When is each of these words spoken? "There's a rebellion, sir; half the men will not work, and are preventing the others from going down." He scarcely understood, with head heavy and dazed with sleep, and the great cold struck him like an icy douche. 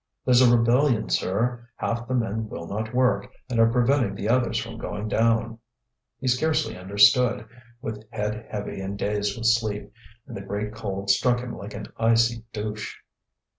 "There's 0.25 0.41
a 0.41 0.57
rebellion, 0.57 1.09
sir; 1.11 1.69
half 1.75 2.07
the 2.07 2.15
men 2.15 2.49
will 2.49 2.65
not 2.65 2.91
work, 2.91 3.31
and 3.51 3.59
are 3.59 3.71
preventing 3.71 4.15
the 4.15 4.29
others 4.29 4.57
from 4.57 4.79
going 4.79 5.07
down." 5.07 5.59
He 6.19 6.27
scarcely 6.27 6.75
understood, 6.75 7.45
with 7.83 8.09
head 8.11 8.47
heavy 8.49 8.81
and 8.81 8.97
dazed 8.97 9.37
with 9.37 9.45
sleep, 9.45 9.93
and 10.25 10.35
the 10.35 10.41
great 10.41 10.73
cold 10.73 11.11
struck 11.11 11.39
him 11.39 11.55
like 11.55 11.75
an 11.75 11.85
icy 11.97 12.43
douche. 12.51 12.95